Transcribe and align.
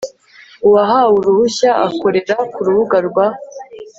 uwahawe 0.67 1.13
uruhushya 1.19 1.69
akorera 1.87 2.35
ku 2.53 2.59
rubuga 2.65 2.97
rwa 3.07 3.27